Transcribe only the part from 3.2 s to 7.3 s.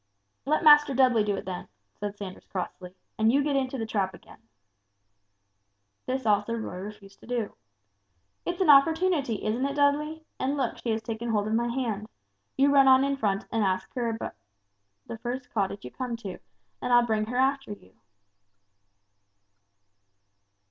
you get into the trap again." This also Roy refused to